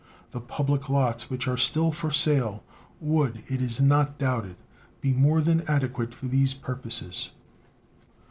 [0.31, 2.63] The public lots which are still for sale
[2.99, 4.55] would, it is not doubted,
[4.99, 7.29] be more than adequate for these purposes.